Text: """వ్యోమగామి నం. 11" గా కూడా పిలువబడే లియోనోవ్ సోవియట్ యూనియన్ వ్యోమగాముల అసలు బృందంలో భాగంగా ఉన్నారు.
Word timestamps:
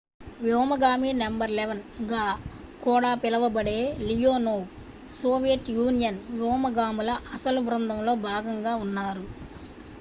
"""వ్యోమగామి 0.37 1.09
నం. 1.13 1.33
11" 1.41 1.75
గా 2.11 2.23
కూడా 2.85 3.11
పిలువబడే 3.21 3.77
లియోనోవ్ 4.07 4.65
సోవియట్ 5.17 5.69
యూనియన్ 5.77 6.19
వ్యోమగాముల 6.33 7.09
అసలు 7.33 7.61
బృందంలో 7.61 8.15
భాగంగా 8.27 8.75
ఉన్నారు. 8.85 9.25